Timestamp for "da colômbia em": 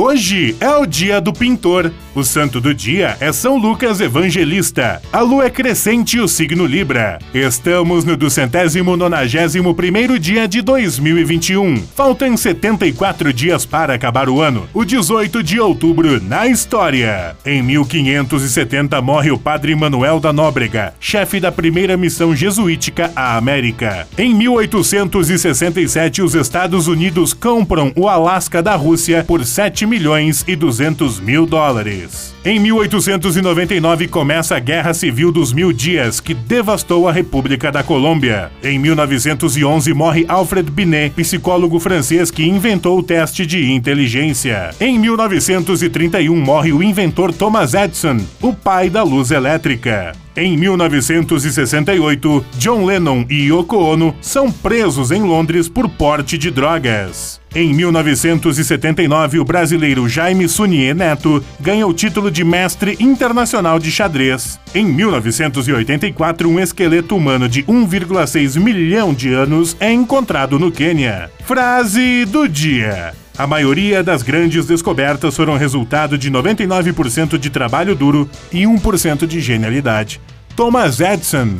37.72-38.78